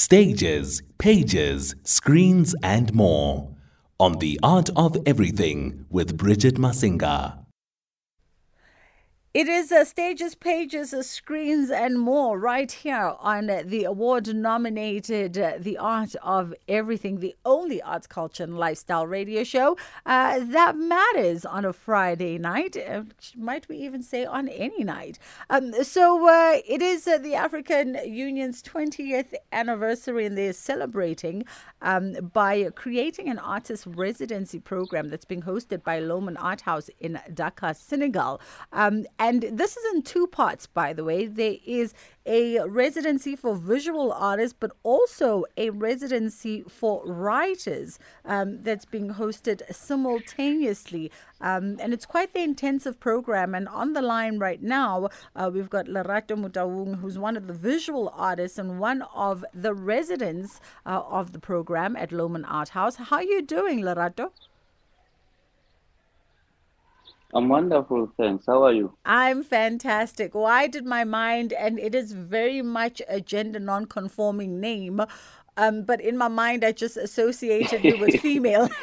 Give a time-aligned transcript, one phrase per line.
[0.00, 3.54] stages, pages, screens, and more
[3.98, 7.39] on The Art of Everything with Bridget Masinga.
[9.32, 14.34] It is uh, stages, pages, uh, screens, and more right here on uh, the award
[14.34, 20.40] nominated uh, The Art of Everything, the only arts, culture, and lifestyle radio show uh,
[20.40, 22.76] that matters on a Friday night.
[22.76, 23.04] Uh,
[23.36, 25.20] might we even say on any night?
[25.48, 26.26] Um, so
[26.66, 31.44] it is the African Union's 20th anniversary, and they're celebrating
[31.82, 37.20] um, by creating an artist residency program that's being hosted by Loman Art House in
[37.32, 38.40] Dakar, Senegal.
[38.72, 41.26] Um, and this is in two parts, by the way.
[41.26, 41.92] There is
[42.24, 49.60] a residency for visual artists, but also a residency for writers um, that's being hosted
[49.74, 51.12] simultaneously.
[51.42, 53.54] Um, and it's quite the intensive program.
[53.54, 57.52] And on the line right now, uh, we've got Lerato Motaung, who's one of the
[57.52, 62.96] visual artists and one of the residents uh, of the program at Loman Art House.
[62.96, 64.30] How are you doing, Lerato?
[67.34, 68.46] I'm wonderful, thanks.
[68.46, 68.96] How are you?
[69.04, 70.34] I'm fantastic.
[70.34, 75.00] Why did my mind, and it is very much a gender non conforming name,
[75.56, 78.68] um, but in my mind, I just associated you with female.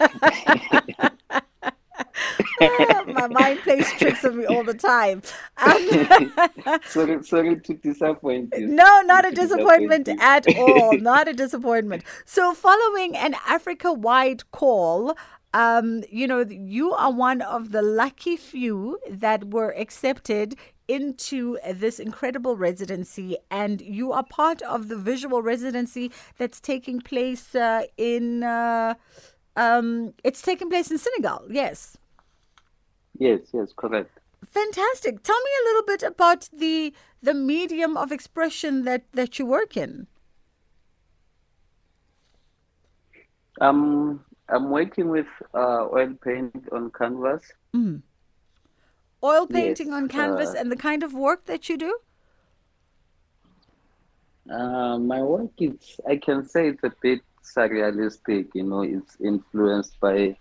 [3.08, 5.22] my mind plays tricks on me all the time.
[5.58, 8.68] Um, sorry, sorry to disappoint you.
[8.68, 10.98] No, not a disappointment at all.
[11.08, 12.04] Not a disappointment.
[12.26, 15.16] So, following an Africa wide call,
[15.58, 20.56] um, you know, you are one of the lucky few that were accepted
[20.88, 27.56] into this incredible residency, and you are part of the visual residency that's taking place
[27.56, 28.44] uh, in.
[28.44, 28.94] Uh,
[29.56, 31.48] um, it's taking place in Senegal.
[31.50, 31.98] Yes.
[33.18, 33.40] Yes.
[33.52, 33.74] Yes.
[33.76, 34.12] Correct.
[34.52, 35.24] Fantastic.
[35.24, 39.76] Tell me a little bit about the the medium of expression that that you work
[39.76, 40.06] in.
[43.60, 47.44] Um, I'm working with uh, oil paint on canvas.
[47.76, 48.02] Mm.
[49.24, 51.98] Oil painting yes, on canvas uh, and the kind of work that you do?
[54.50, 60.00] Uh, my work is, I can say it's a bit surrealistic, you know, it's influenced
[60.00, 60.38] by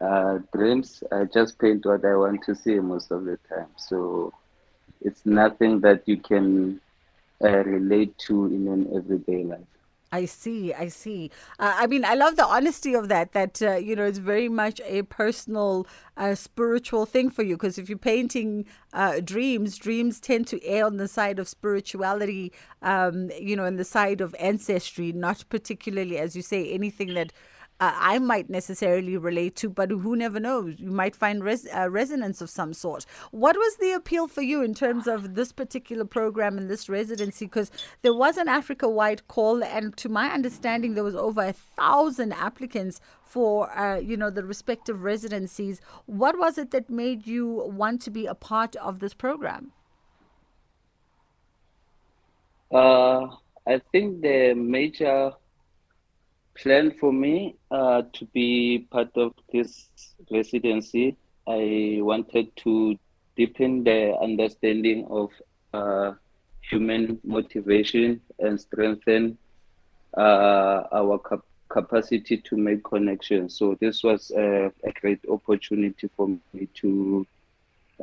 [0.00, 1.02] uh, dreams.
[1.12, 3.68] I just paint what I want to see most of the time.
[3.76, 4.32] So
[5.00, 6.80] it's nothing that you can
[7.44, 9.77] uh, relate to in an everyday life.
[10.10, 10.72] I see.
[10.72, 11.30] I see.
[11.58, 13.32] Uh, I mean, I love the honesty of that.
[13.32, 15.86] That uh, you know, it's very much a personal,
[16.16, 17.56] uh, spiritual thing for you.
[17.56, 18.64] Because if you're painting
[18.94, 22.52] uh, dreams, dreams tend to err on the side of spirituality.
[22.80, 27.32] Um, you know, and the side of ancestry, not particularly, as you say, anything that
[27.80, 30.74] uh, I might necessarily relate to, but who never knows?
[30.78, 33.06] You might find res- uh, resonance of some sort.
[33.30, 37.44] What was the appeal for you in terms of this particular program and this residency?
[37.44, 37.70] Because
[38.02, 42.32] there was an Africa wide call, and to my understanding, there was over a thousand
[42.32, 45.80] applicants for uh, you know the respective residencies.
[46.06, 49.70] What was it that made you want to be a part of this program?
[52.72, 53.28] Uh,
[53.66, 55.32] I think the major
[56.62, 59.88] plan for me uh, to be part of this
[60.30, 61.16] residency.
[61.48, 62.96] I wanted to
[63.36, 65.30] deepen the understanding of
[65.72, 66.12] uh,
[66.70, 69.38] human motivation and strengthen
[70.16, 73.58] uh, our cap- capacity to make connections.
[73.58, 77.26] So this was a, a great opportunity for me to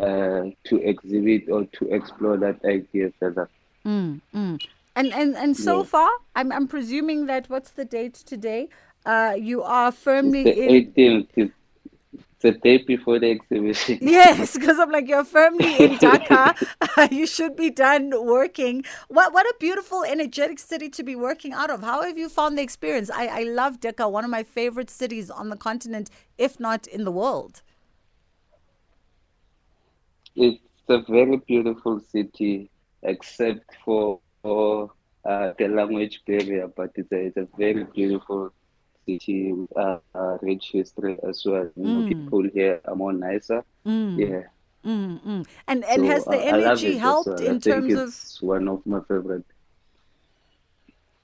[0.01, 3.49] uh, to exhibit or to explore that idea further.
[3.85, 4.59] Mm, mm.
[4.95, 5.89] And and and so yes.
[5.89, 8.69] far, I'm I'm presuming that what's the date today?
[9.05, 10.87] Uh, you are firmly the in.
[10.93, 11.51] 18th.
[12.39, 13.97] The day before the exhibition.
[14.01, 16.53] Yes, because I'm like you're firmly in Dakar.
[17.11, 18.83] you should be done working.
[19.07, 21.81] What what a beautiful, energetic city to be working out of.
[21.81, 23.09] How have you found the experience?
[23.09, 27.03] I I love Dakar, one of my favorite cities on the continent, if not in
[27.03, 27.63] the world.
[30.35, 32.69] It's a very beautiful city,
[33.01, 34.91] except for for
[35.25, 38.53] uh, the language barrier, but it's a, it's a very beautiful
[39.07, 41.69] city, uh, uh, rich history as well.
[41.77, 42.07] Mm.
[42.07, 43.63] people here are more nicer.
[43.85, 44.19] Mm.
[44.19, 44.43] Yeah.
[44.85, 45.41] Mm-hmm.
[45.67, 47.51] And and so, has the uh, energy helped well.
[47.51, 49.45] in terms of one of my favorite.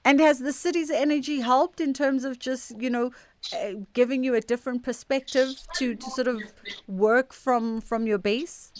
[0.04, 3.12] And has the city's energy helped in terms of just you know
[3.52, 6.42] uh, giving you a different perspective to to sort of
[6.88, 8.72] work from from your base?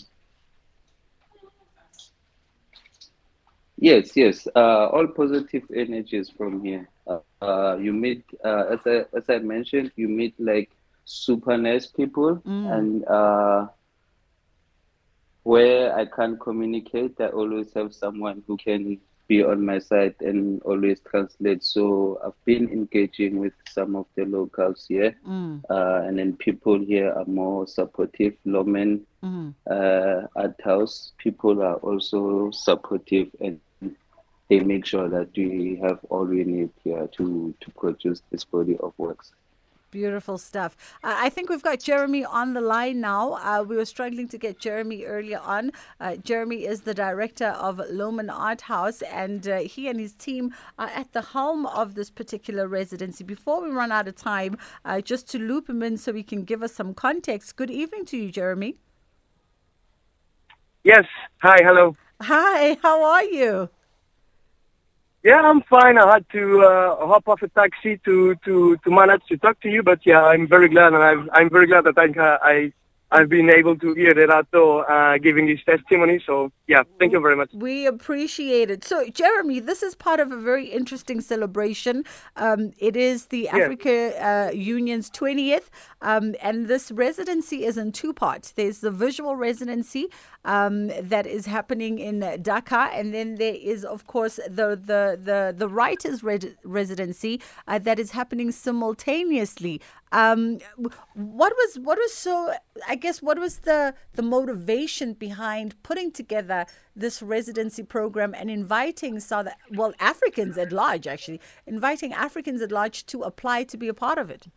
[3.83, 4.47] Yes, yes.
[4.55, 6.89] Uh, all positive energies from here.
[7.05, 10.71] Uh, uh, you meet, uh, as I as I mentioned, you meet like
[11.05, 12.73] super nice people, mm.
[12.73, 13.67] and uh,
[15.43, 20.63] where I can't communicate, I always have someone who can be on my side and
[20.63, 21.65] always translate.
[21.65, 25.61] So I've been engaging with some of the locals here, mm.
[25.69, 28.35] uh, and then people here are more supportive.
[28.45, 29.53] Loman mm.
[29.69, 33.59] uh, Art House people are also supportive and
[34.53, 38.77] they make sure that we have all we need here to to produce this body
[38.81, 39.33] of works.
[39.91, 40.77] Beautiful stuff.
[41.05, 43.35] Uh, I think we've got Jeremy on the line now.
[43.35, 45.73] Uh, we were struggling to get Jeremy earlier on.
[46.01, 50.55] Uh, Jeremy is the director of Loman Art House, and uh, he and his team
[50.79, 53.23] are at the helm of this particular residency.
[53.25, 56.45] Before we run out of time, uh, just to loop him in so he can
[56.45, 57.57] give us some context.
[57.57, 58.77] Good evening to you, Jeremy.
[60.85, 61.07] Yes.
[61.43, 61.59] Hi.
[61.69, 61.97] Hello.
[62.23, 62.79] Hi.
[62.83, 63.71] How are you?
[65.23, 65.99] Yeah, I'm fine.
[65.99, 69.69] I had to uh, hop off a taxi to, to, to manage to talk to
[69.69, 72.09] you, but yeah, I'm very glad, and I'm, I'm very glad that I,
[72.43, 72.73] I
[73.13, 76.21] I've been able to hear Lerato uh, giving his testimony.
[76.25, 77.51] So, yeah, thank you very much.
[77.53, 78.85] We appreciate it.
[78.85, 82.05] So, Jeremy, this is part of a very interesting celebration.
[82.37, 83.55] Um, it is the yes.
[83.55, 85.69] Africa uh, Union's 20th,
[86.01, 88.53] um, and this residency is in two parts.
[88.53, 90.09] There's the visual residency
[90.45, 95.55] um, that is happening in Dakar, and then there is, of course, the the the,
[95.57, 96.23] the writers'
[96.65, 99.81] residency uh, that is happening simultaneously.
[100.11, 100.59] Um,
[101.15, 102.55] what was what was so?
[102.89, 109.21] I guess what was the the motivation behind putting together this residency program and inviting
[109.21, 113.95] South well Africans at large, actually inviting Africans at large to apply to be a
[113.95, 114.49] part of it.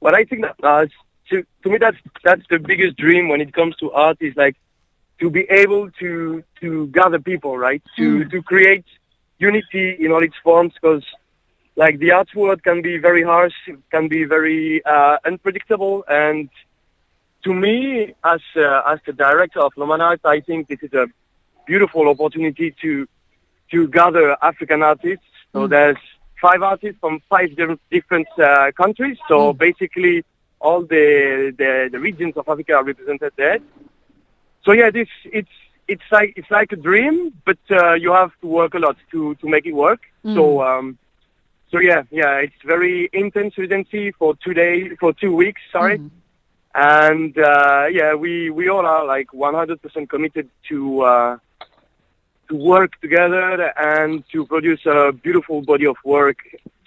[0.00, 0.86] Well, I think that uh,
[1.30, 4.56] to to me that's that's the biggest dream when it comes to art is like
[5.20, 7.82] to be able to to gather people, right?
[7.96, 8.30] To mm.
[8.30, 8.84] to create
[9.38, 11.04] unity in all its forms because
[11.76, 13.54] like the art world can be very harsh,
[13.90, 16.48] can be very uh, unpredictable, and
[17.44, 21.06] to me, as uh, as the director of Loman Art, I think this is a
[21.66, 23.06] beautiful opportunity to
[23.70, 25.24] to gather African artists.
[25.52, 25.70] So mm.
[25.70, 25.98] there's
[26.40, 27.50] five artists from five
[27.90, 29.18] different uh, countries.
[29.28, 29.58] So mm.
[29.58, 30.24] basically,
[30.60, 33.58] all the, the, the regions of Africa are represented there.
[34.64, 35.48] So yeah, this it's
[35.86, 39.34] it's like it's like a dream, but uh, you have to work a lot to
[39.36, 40.00] to make it work.
[40.24, 40.34] Mm.
[40.34, 40.98] So um,
[41.70, 45.60] so yeah, yeah, it's very intense residency for two days, for two weeks.
[45.72, 46.10] Sorry, mm.
[46.74, 51.38] and uh, yeah, we we all are like 100% committed to uh,
[52.48, 56.38] to work together and to produce a beautiful body of work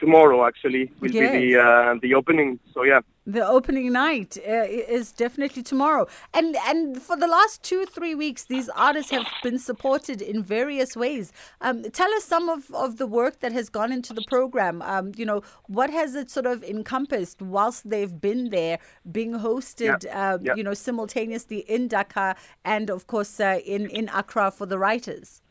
[0.02, 1.32] tomorrow actually will yes.
[1.32, 4.66] be the uh, the opening so yeah the opening night uh,
[4.98, 9.60] is definitely tomorrow and and for the last two three weeks these artists have been
[9.60, 11.32] supported in various ways
[11.62, 15.12] um, tell us some of, of the work that has gone into the program um,
[15.16, 18.80] you know what has it sort of encompassed whilst they've been there
[19.12, 20.34] being hosted yeah.
[20.34, 20.56] Uh, yeah.
[20.56, 25.42] you know simultaneously in Dakar and of course uh, in in Accra for the writers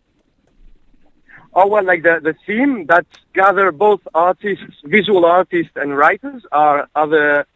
[1.55, 6.88] Oh well, like the the theme that gather both artists, visual artists, and writers are,
[6.94, 7.47] are the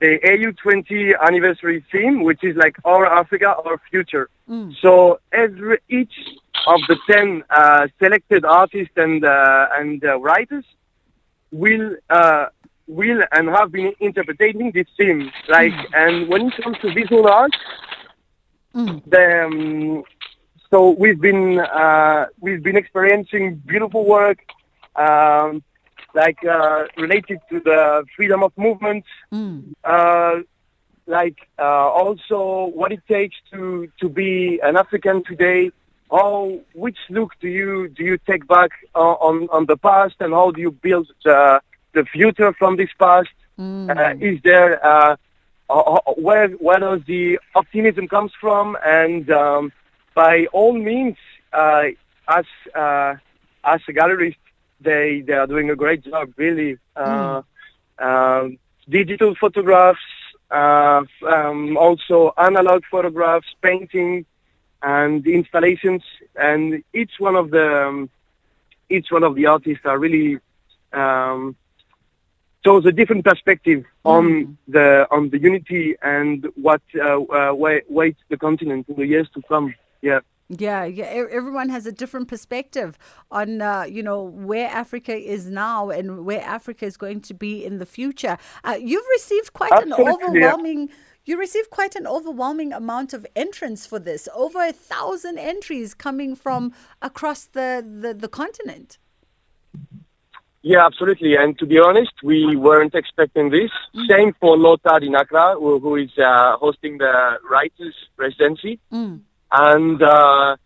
[0.00, 4.28] the AU20 anniversary theme, which is like our Africa, our future.
[4.48, 4.74] Mm.
[4.80, 6.14] So every each
[6.66, 10.64] of the ten uh, selected artists and uh, and uh, writers
[11.50, 12.46] will uh,
[12.86, 15.30] will and have been interpreting this theme.
[15.48, 15.86] Like, mm.
[15.94, 17.52] and when it comes to visual art,
[18.74, 19.02] mm.
[19.06, 20.04] the um,
[20.70, 24.38] so we've been uh, we've been experiencing beautiful work,
[24.94, 25.62] um,
[26.14, 29.64] like uh, related to the freedom of movement, mm.
[29.82, 30.42] uh,
[31.06, 35.72] like uh, also what it takes to to be an African today.
[36.08, 40.52] How which look do you do you take back on on the past, and how
[40.52, 41.60] do you build the
[41.94, 43.28] the future from this past?
[43.58, 44.22] Mm.
[44.22, 45.16] is there uh,
[46.16, 49.70] where where does the optimism comes from and um,
[50.14, 51.16] by all means,
[51.52, 51.84] uh,
[52.28, 53.14] as uh,
[53.64, 54.36] as a gallerist,
[54.80, 56.32] they they are doing a great job.
[56.36, 57.42] Really, uh,
[58.00, 58.58] mm.
[58.88, 60.00] digital photographs,
[60.50, 64.26] uh, um, also analog photographs, painting,
[64.82, 66.02] and installations,
[66.36, 68.10] and each one of the um,
[68.88, 70.38] each one of the artists are really
[70.92, 71.56] um,
[72.64, 74.56] shows a different perspective on mm.
[74.68, 79.42] the on the unity and what uh, uh, waits the continent in the years to
[79.42, 79.74] come.
[80.02, 80.20] Yeah.
[80.50, 81.04] Yeah, yeah.
[81.04, 82.98] Everyone has a different perspective
[83.30, 87.64] on, uh, you know, where Africa is now and where Africa is going to be
[87.64, 88.36] in the future.
[88.64, 90.88] Uh, you've received quite Absolutely, an overwhelming.
[90.88, 90.94] Yeah.
[91.26, 94.28] You received quite an overwhelming amount of entrants for this.
[94.34, 98.98] Over a thousand entries coming from across the, the, the continent.
[100.62, 101.36] Yeah, absolutely.
[101.36, 103.70] And to be honest, we weren't expecting this.
[103.94, 104.08] Mm.
[104.08, 108.80] Same for Lotad in Accra, who, who is uh, hosting the writers' residency.
[108.92, 109.20] Mm
[109.52, 110.56] and uh,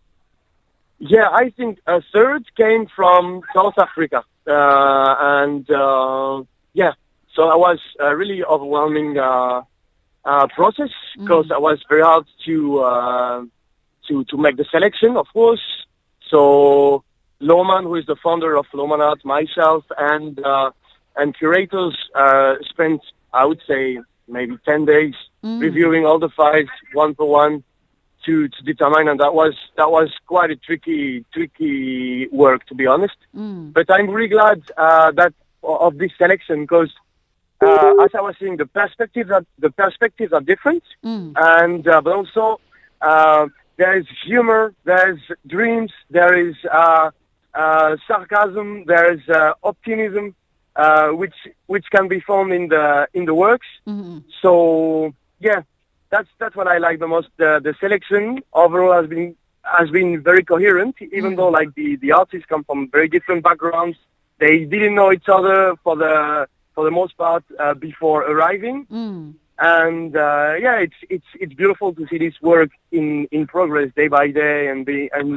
[0.99, 6.93] Yeah, I think a third came from South Africa, uh, and uh, yeah,
[7.33, 9.61] so I was a really overwhelming uh,
[10.23, 13.45] uh, process because I was very hard to uh,
[14.07, 15.65] to to make the selection, of course.
[16.29, 17.03] So
[17.39, 20.71] Loman, who is the founder of Loman Art, myself, and uh,
[21.17, 23.01] and curators uh, spent,
[23.33, 25.15] I would say, maybe ten days
[25.59, 27.63] reviewing all the files one per one
[28.25, 32.85] to to determine, and that was that was quite a tricky tricky work, to be
[32.87, 33.17] honest.
[33.71, 36.91] But I'm really glad uh, that of this selection because.
[37.61, 40.83] Uh, as I was saying, the perspectives are the perspectives are different,
[41.55, 42.59] and uh, but also
[43.01, 47.09] uh, there is humor, there is dreams, there is uh,
[47.53, 50.35] uh, sarcasm, there is uh, optimism,
[50.75, 53.67] uh, which which can be found in the in the works.
[54.41, 55.61] So yeah,
[56.15, 57.29] that's that's what I like the most.
[57.41, 58.23] The the selection
[58.63, 59.27] overall has been
[59.77, 63.97] has been very coherent, even though like the the artists come from very different backgrounds.
[64.43, 66.13] They didn't know each other for the
[66.73, 68.77] for the most part uh, before arriving.
[69.57, 74.09] And uh, yeah, it's it's it's beautiful to see this work in, in progress day
[74.17, 75.27] by day and be and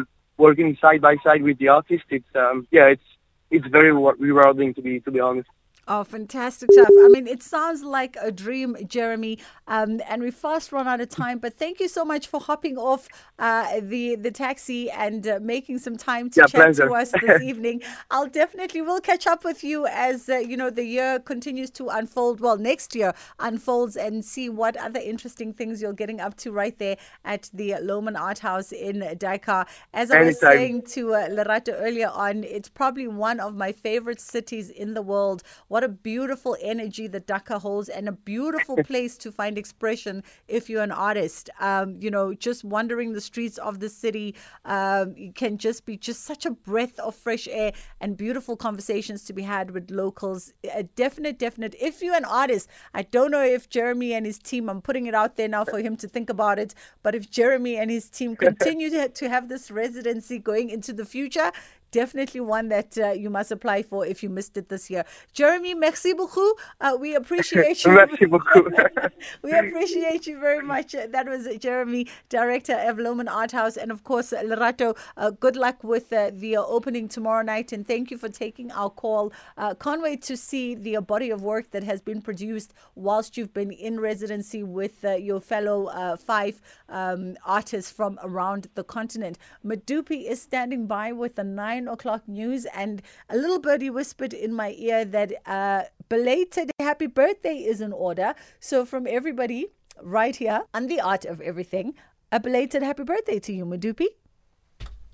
[0.44, 2.06] working side by side with the artist.
[2.16, 3.08] It's um, yeah, it's
[3.54, 3.92] it's very
[4.28, 5.50] rewarding to be to be honest.
[5.88, 6.95] Oh, fantastic stuff.
[6.99, 9.38] I mean, it sounds like a dream, Jeremy.
[9.68, 12.78] Um, and we fast run out of time, but thank you so much for hopping
[12.78, 13.09] off
[13.40, 17.40] uh, the the taxi and uh, making some time to Yeah, chat to us this
[17.40, 17.83] evening.
[18.12, 21.88] I'll definitely will catch up with you as uh, you know the year continues to
[21.90, 22.40] unfold.
[22.40, 26.78] Well, next year unfolds and see what other interesting things you're getting up to right
[26.78, 29.66] there at the Loman Art House in Dakar.
[29.95, 30.40] As I was Anytime.
[30.40, 35.02] saying to uh, Lerato earlier on, it's probably one of my favorite cities in the
[35.02, 35.42] world.
[35.68, 40.68] What a beautiful energy that Dakar holds, and a beautiful place to find expression if
[40.68, 41.50] you're an artist.
[41.61, 46.25] Um, you know, just wandering the streets of the city um, can just be just
[46.25, 50.52] such a breath of fresh air and beautiful conversations to be had with locals.
[50.75, 51.75] A definite, definite.
[51.80, 55.14] If you're an artist, I don't know if Jeremy and his team, I'm putting it
[55.14, 58.37] out there now for him to think about it, but if Jeremy and his team
[58.49, 61.52] continue to, to have this residency going into the future,
[61.90, 65.04] definitely one that uh, you must apply for if you missed it this year.
[65.33, 66.59] Jeremy, merci beaucoup.
[66.80, 67.92] Uh, we appreciate you.
[67.92, 68.66] Merci beaucoup.
[69.42, 70.95] we appreciate you very much.
[70.95, 73.76] Uh, That was Jeremy, director of Loman Art House.
[73.76, 77.73] And of course, uh, Lerato, uh, good luck with uh, the uh, opening tomorrow night.
[77.73, 79.33] And thank you for taking our call.
[79.57, 83.37] Uh, can't wait to see the uh, body of work that has been produced whilst
[83.37, 88.85] you've been in residency with uh, your fellow uh, five um, artists from around the
[88.85, 89.38] continent.
[89.64, 92.64] Madupi is standing by with the nine o'clock news.
[92.75, 97.92] And a little birdie whispered in my ear that uh, belated happy birthday is in
[97.92, 98.35] order.
[98.58, 99.66] So, from everybody
[100.02, 101.94] right here on The Art of Everything,
[102.32, 104.06] a belated happy birthday to you, Madupi.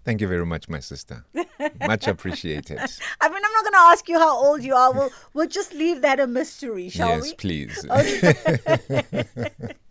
[0.04, 1.24] Thank you very much, my sister.
[1.86, 2.78] Much appreciated.
[2.78, 4.92] I mean, I'm not going to ask you how old you are.
[4.92, 7.34] We'll, we'll just leave that a mystery, shall yes, we?
[7.34, 7.86] please.
[7.90, 9.24] Okay.